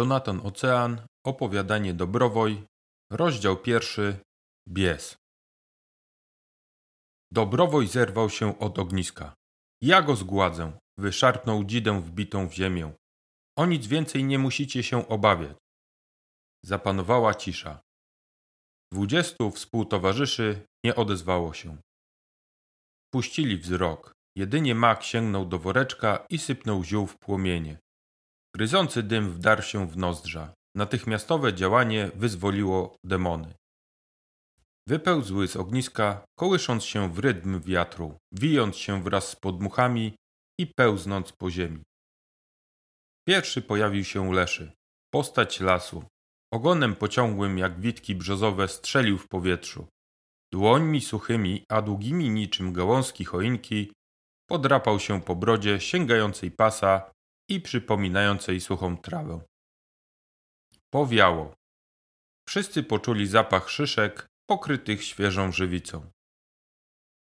Jonathan 0.00 0.40
Ocean, 0.46 1.06
opowiadanie 1.26 1.94
Dobrowoj, 1.94 2.66
rozdział 3.12 3.56
pierwszy, 3.56 4.18
Bies. 4.68 5.16
Dobrowoj 7.32 7.86
zerwał 7.86 8.30
się 8.30 8.58
od 8.58 8.78
ogniska. 8.78 9.34
Ja 9.82 10.02
go 10.02 10.16
zgładzę, 10.16 10.72
wyszarpnął 10.98 11.64
dzidę 11.64 12.00
wbitą 12.00 12.48
w 12.48 12.52
ziemię. 12.52 12.92
O 13.58 13.66
nic 13.66 13.86
więcej 13.86 14.24
nie 14.24 14.38
musicie 14.38 14.82
się 14.82 15.08
obawiać. 15.08 15.56
Zapanowała 16.64 17.34
cisza. 17.34 17.80
Dwudziestu 18.92 19.50
współtowarzyszy 19.50 20.66
nie 20.84 20.94
odezwało 20.94 21.54
się. 21.54 21.76
Puścili 23.12 23.56
wzrok. 23.56 24.12
Jedynie 24.36 24.74
mak 24.74 25.02
sięgnął 25.02 25.46
do 25.46 25.58
woreczka 25.58 26.26
i 26.30 26.38
sypnął 26.38 26.84
ziół 26.84 27.06
w 27.06 27.18
płomienie. 27.18 27.78
Gryzący 28.54 29.02
dym 29.02 29.30
wdarł 29.32 29.62
się 29.62 29.88
w 29.88 29.96
nozdrza. 29.96 30.54
Natychmiastowe 30.76 31.54
działanie 31.54 32.10
wyzwoliło 32.14 32.96
demony. 33.04 33.54
Wypełzły 34.88 35.48
z 35.48 35.56
ogniska, 35.56 36.24
kołysząc 36.38 36.84
się 36.84 37.12
w 37.12 37.18
rytm 37.18 37.60
wiatru, 37.60 38.18
wijąc 38.32 38.76
się 38.76 39.02
wraz 39.02 39.28
z 39.28 39.36
podmuchami 39.36 40.14
i 40.60 40.66
pełznąc 40.66 41.32
po 41.32 41.50
ziemi. 41.50 41.82
Pierwszy 43.28 43.62
pojawił 43.62 44.04
się 44.04 44.32
Leszy, 44.32 44.72
postać 45.14 45.60
lasu. 45.60 46.04
Ogonem 46.52 46.96
pociągłym 46.96 47.58
jak 47.58 47.80
witki 47.80 48.14
brzozowe 48.14 48.68
strzelił 48.68 49.18
w 49.18 49.28
powietrzu. 49.28 49.86
Dłońmi 50.52 51.00
suchymi, 51.00 51.64
a 51.68 51.82
długimi 51.82 52.30
niczym 52.30 52.72
gałązki 52.72 53.24
choinki 53.24 53.92
podrapał 54.48 55.00
się 55.00 55.22
po 55.22 55.36
brodzie 55.36 55.80
sięgającej 55.80 56.50
pasa 56.50 57.10
i 57.50 57.60
przypominającej 57.60 58.60
suchą 58.60 58.96
trawę. 58.96 59.40
Powiało. 60.90 61.54
Wszyscy 62.48 62.82
poczuli 62.82 63.26
zapach 63.26 63.70
szyszek 63.70 64.26
pokrytych 64.50 65.04
świeżą 65.04 65.52
żywicą. 65.52 66.10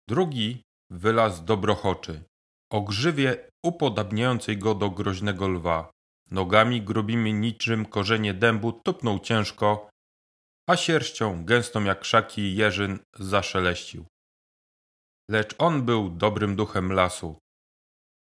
Drugi 0.07 0.61
wylazł 0.91 1.43
dobrochoczy, 1.43 2.23
o 2.71 2.81
grzywie 2.81 3.49
upodabniającej 3.65 4.57
go 4.57 4.75
do 4.75 4.89
groźnego 4.89 5.47
lwa. 5.47 5.91
Nogami 6.31 6.81
grubimi 6.81 7.33
niczym 7.33 7.85
korzenie 7.85 8.33
dębu 8.33 8.71
tupnął 8.71 9.19
ciężko, 9.19 9.89
a 10.69 10.77
sierścią 10.77 11.45
gęstą 11.45 11.83
jak 11.83 11.99
krzaki 11.99 12.55
jeżyn 12.55 12.99
zaszeleścił. 13.15 14.05
Lecz 15.29 15.55
on 15.57 15.85
był 15.85 16.09
dobrym 16.09 16.55
duchem 16.55 16.93
lasu, 16.93 17.37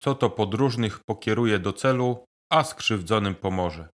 co 0.06 0.14
to 0.14 0.30
podróżnych 0.30 1.00
pokieruje 1.04 1.58
do 1.58 1.72
celu, 1.72 2.24
a 2.52 2.64
skrzywdzonym 2.64 3.34
pomoże. 3.34 3.88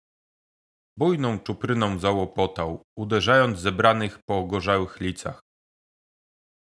Bujną 0.98 1.40
czupryną 1.40 2.00
załopotał, 2.00 2.82
uderzając 2.98 3.60
zebranych 3.60 4.20
po 4.30 4.38
ogorzałych 4.38 5.00
licach. 5.00 5.40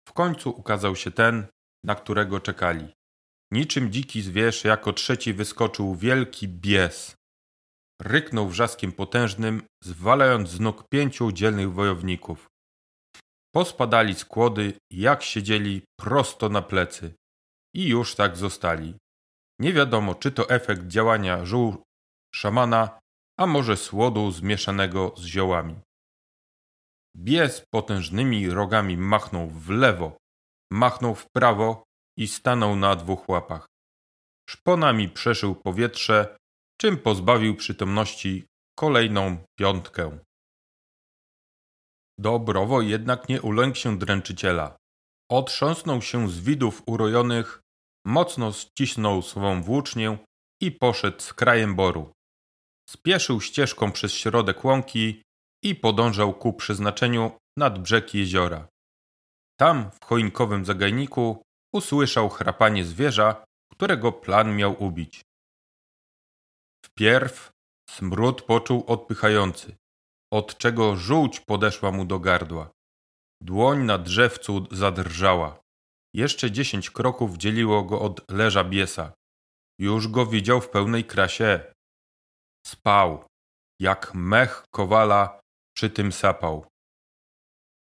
W 0.09 0.13
końcu 0.13 0.49
ukazał 0.49 0.95
się 0.95 1.11
ten, 1.11 1.47
na 1.83 1.95
którego 1.95 2.39
czekali. 2.39 2.93
Niczym 3.51 3.91
dziki 3.91 4.21
zwierz 4.21 4.63
jako 4.63 4.93
trzeci 4.93 5.33
wyskoczył 5.33 5.95
wielki 5.95 6.47
bies. 6.47 7.15
Ryknął 8.01 8.47
wrzaskiem 8.47 8.91
potężnym, 8.91 9.61
zwalając 9.83 10.49
z 10.49 10.59
nóg 10.59 10.89
pięciu 10.89 11.31
dzielnych 11.31 11.73
wojowników. 11.73 12.47
Pospadali 13.55 14.15
z 14.15 14.25
kłody, 14.25 14.73
jak 14.91 15.23
siedzieli 15.23 15.81
prosto 15.99 16.49
na 16.49 16.61
plecy. 16.61 17.13
I 17.75 17.87
już 17.87 18.15
tak 18.15 18.37
zostali. 18.37 18.97
Nie 19.59 19.73
wiadomo, 19.73 20.15
czy 20.15 20.31
to 20.31 20.49
efekt 20.49 20.87
działania 20.87 21.45
żół 21.45 21.83
szamana, 22.35 22.99
a 23.39 23.45
może 23.45 23.77
słodu 23.77 24.31
zmieszanego 24.31 25.13
z 25.17 25.25
ziołami. 25.25 25.75
Bies 27.15 27.65
potężnymi 27.73 28.49
rogami 28.49 28.97
machnął 28.97 29.49
w 29.49 29.69
lewo, 29.69 30.17
machnął 30.71 31.15
w 31.15 31.25
prawo 31.31 31.83
i 32.17 32.27
stanął 32.27 32.75
na 32.75 32.95
dwóch 32.95 33.29
łapach. 33.29 33.67
Szponami 34.49 35.09
przeszył 35.09 35.55
powietrze, 35.55 36.37
czym 36.81 36.97
pozbawił 36.97 37.55
przytomności 37.55 38.45
kolejną 38.79 39.37
piątkę. 39.59 40.19
Dobrowo 42.19 42.81
jednak 42.81 43.29
nie 43.29 43.41
ulękł 43.41 43.77
się 43.77 43.97
dręczyciela. 43.97 44.77
Otrząsnął 45.31 46.01
się 46.01 46.29
z 46.29 46.39
widów 46.39 46.83
urojonych, 46.85 47.61
mocno 48.05 48.51
ścisnął 48.53 49.21
swą 49.21 49.63
włócznię 49.63 50.17
i 50.61 50.71
poszedł 50.71 51.21
z 51.21 51.33
krajem 51.33 51.75
boru. 51.75 52.11
Spieszył 52.89 53.41
ścieżką 53.41 53.91
przez 53.91 54.13
środek 54.13 54.65
łąki 54.65 55.21
i 55.63 55.75
podążał 55.75 56.33
ku 56.33 56.53
przeznaczeniu 56.53 57.31
nad 57.57 57.79
brzeg 57.79 58.13
jeziora. 58.13 58.67
Tam, 59.59 59.91
w 59.91 60.05
choinkowym 60.05 60.65
zagajniku, 60.65 61.43
usłyszał 61.73 62.29
chrapanie 62.29 62.85
zwierza, 62.85 63.45
którego 63.71 64.11
plan 64.11 64.55
miał 64.55 64.83
ubić. 64.83 65.21
Wpierw 66.85 67.51
smród 67.89 68.41
poczuł 68.41 68.83
odpychający, 68.87 69.75
od 70.33 70.57
czego 70.57 70.95
żółć 70.95 71.39
podeszła 71.39 71.91
mu 71.91 72.05
do 72.05 72.19
gardła. 72.19 72.69
Dłoń 73.41 73.83
na 73.83 73.97
drzewcu 73.97 74.65
zadrżała. 74.71 75.64
Jeszcze 76.15 76.51
dziesięć 76.51 76.89
kroków 76.89 77.37
dzieliło 77.37 77.83
go 77.83 78.01
od 78.01 78.31
leża 78.31 78.63
biesa. 78.63 79.13
Już 79.79 80.07
go 80.07 80.25
widział 80.25 80.61
w 80.61 80.69
pełnej 80.69 81.03
krasie. 81.03 81.73
Spał, 82.67 83.25
jak 83.81 84.13
mech 84.13 84.63
kowala 84.71 85.39
przy 85.75 85.89
tym 85.89 86.11
sapał. 86.11 86.67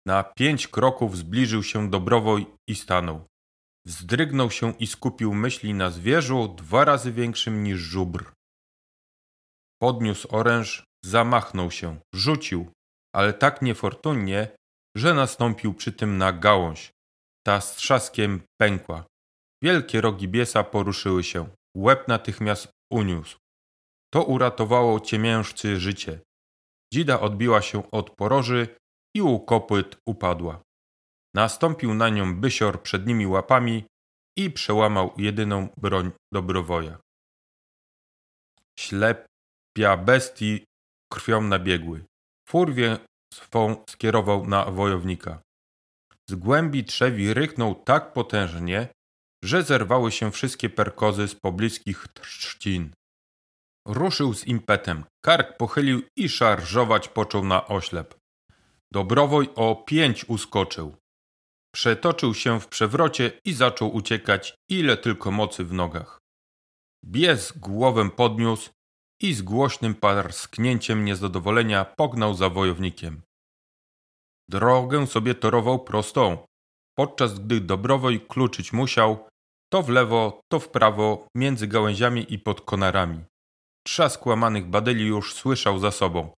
Na 0.06 0.22
pięć 0.22 0.68
kroków 0.68 1.16
zbliżył 1.16 1.62
się 1.62 1.90
Dobrowoj 1.90 2.46
i 2.68 2.74
stanął. 2.74 3.26
Wzdrygnął 3.86 4.50
się 4.50 4.72
i 4.78 4.86
skupił 4.86 5.34
myśli 5.34 5.74
na 5.74 5.90
zwierzu 5.90 6.48
dwa 6.48 6.84
razy 6.84 7.12
większym 7.12 7.62
niż 7.62 7.78
żubr. 7.78 8.32
Podniósł 9.82 10.28
oręż, 10.36 10.84
zamachnął 11.04 11.70
się, 11.70 12.00
rzucił, 12.14 12.72
ale 13.14 13.32
tak 13.32 13.62
niefortunnie, 13.62 14.48
że 14.96 15.14
nastąpił 15.14 15.74
przy 15.74 15.92
tym 15.92 16.18
na 16.18 16.32
gałąź. 16.32 16.93
Ta 17.46 17.60
z 17.60 17.76
trzaskiem 17.76 18.42
pękła. 18.60 19.04
Wielkie 19.62 20.00
rogi 20.00 20.28
biesa 20.28 20.64
poruszyły 20.64 21.24
się. 21.24 21.48
Łeb 21.76 22.08
natychmiast 22.08 22.70
uniósł. 22.92 23.38
To 24.12 24.24
uratowało 24.24 25.00
ciemiężcy 25.00 25.80
życie. 25.80 26.20
Dzida 26.92 27.20
odbiła 27.20 27.62
się 27.62 27.90
od 27.90 28.10
poroży 28.10 28.76
i 29.16 29.22
u 29.22 29.40
kopyt 29.40 29.96
upadła. 30.08 30.62
Nastąpił 31.34 31.94
na 31.94 32.08
nią 32.08 32.40
bysior 32.40 32.82
przednimi 32.82 33.26
łapami 33.26 33.84
i 34.38 34.50
przełamał 34.50 35.14
jedyną 35.16 35.68
broń 35.76 36.10
dobrowoja. 36.32 36.98
Ślepia 38.78 39.96
bestii 39.96 40.64
krwią 41.12 41.40
nabiegły. 41.40 42.04
Furwię 42.48 42.98
swą 43.34 43.84
skierował 43.90 44.46
na 44.46 44.64
wojownika. 44.64 45.42
Z 46.30 46.34
głębi 46.34 46.84
trzewi 46.84 47.34
ryknął 47.34 47.74
tak 47.74 48.12
potężnie, 48.12 48.88
że 49.44 49.62
zerwały 49.62 50.12
się 50.12 50.30
wszystkie 50.30 50.70
perkozy 50.70 51.28
z 51.28 51.34
pobliskich 51.34 52.06
trzcin. 52.14 52.90
Ruszył 53.86 54.34
z 54.34 54.46
impetem, 54.46 55.04
kark 55.24 55.56
pochylił 55.56 56.02
i 56.16 56.28
szarżować 56.28 57.08
począł 57.08 57.44
na 57.44 57.66
oślep. 57.66 58.14
Dobrowoj 58.92 59.48
o 59.54 59.76
pięć 59.76 60.24
uskoczył. 60.24 60.96
Przetoczył 61.74 62.34
się 62.34 62.60
w 62.60 62.68
przewrocie 62.68 63.32
i 63.44 63.52
zaczął 63.52 63.94
uciekać, 63.94 64.54
ile 64.70 64.96
tylko 64.96 65.30
mocy 65.30 65.64
w 65.64 65.72
nogach. 65.72 66.18
Bies 67.04 67.58
głowę 67.58 68.10
podniósł 68.10 68.70
i 69.20 69.34
z 69.34 69.42
głośnym 69.42 69.94
parsknięciem 69.94 71.04
niezadowolenia 71.04 71.84
pognał 71.84 72.34
za 72.34 72.50
wojownikiem. 72.50 73.22
Drogę 74.48 75.06
sobie 75.06 75.34
torował 75.34 75.84
prostą, 75.84 76.46
podczas 76.98 77.38
gdy 77.38 77.60
Dobrowoj 77.60 78.20
kluczyć 78.20 78.72
musiał, 78.72 79.28
to 79.72 79.82
w 79.82 79.88
lewo, 79.88 80.40
to 80.52 80.60
w 80.60 80.68
prawo, 80.68 81.26
między 81.36 81.66
gałęziami 81.66 82.32
i 82.34 82.38
pod 82.38 82.60
konarami. 82.60 83.24
Trzask 83.86 84.26
łamanych 84.26 84.66
badyli 84.66 85.06
już 85.06 85.34
słyszał 85.34 85.78
za 85.78 85.90
sobą. 85.90 86.30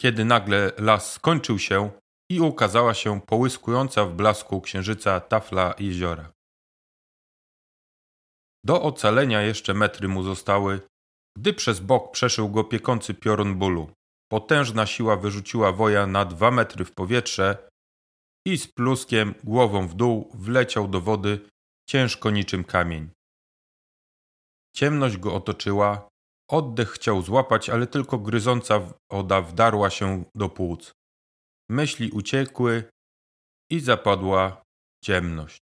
Kiedy 0.00 0.24
nagle 0.24 0.72
las 0.78 1.12
skończył 1.12 1.58
się 1.58 1.90
i 2.30 2.40
ukazała 2.40 2.94
się 2.94 3.20
połyskująca 3.20 4.04
w 4.04 4.14
blasku 4.14 4.60
księżyca 4.60 5.20
tafla 5.20 5.74
jeziora. 5.78 6.32
Do 8.64 8.82
ocalenia 8.82 9.42
jeszcze 9.42 9.74
metry 9.74 10.08
mu 10.08 10.22
zostały, 10.22 10.80
gdy 11.38 11.52
przez 11.52 11.80
bok 11.80 12.12
przeszył 12.12 12.48
go 12.48 12.64
piekący 12.64 13.14
piorun 13.14 13.54
bólu. 13.54 13.90
Potężna 14.28 14.86
siła 14.86 15.16
wyrzuciła 15.16 15.72
woja 15.72 16.06
na 16.06 16.24
dwa 16.24 16.50
metry 16.50 16.84
w 16.84 16.92
powietrze 16.92 17.68
i 18.46 18.58
z 18.58 18.68
pluskiem 18.68 19.34
głową 19.44 19.88
w 19.88 19.94
dół 19.94 20.30
wleciał 20.34 20.88
do 20.88 21.00
wody 21.00 21.48
ciężko 21.88 22.30
niczym 22.30 22.64
kamień. 22.64 23.10
Ciemność 24.74 25.16
go 25.16 25.34
otoczyła, 25.34 26.08
Oddech 26.50 26.90
chciał 26.90 27.22
złapać, 27.22 27.70
ale 27.70 27.86
tylko 27.86 28.18
gryząca 28.18 28.92
woda 29.12 29.40
wdarła 29.40 29.90
się 29.90 30.24
do 30.34 30.48
płuc. 30.48 30.92
Myśli 31.70 32.10
uciekły 32.10 32.84
i 33.70 33.80
zapadła 33.80 34.62
ciemność. 35.04 35.67